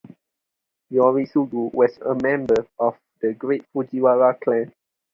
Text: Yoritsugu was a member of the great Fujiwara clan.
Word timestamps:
Yoritsugu 0.91 1.71
was 1.75 1.95
a 1.99 2.15
member 2.23 2.65
of 2.79 2.97
the 3.21 3.35
great 3.35 3.63
Fujiwara 3.71 4.33
clan. 4.43 4.73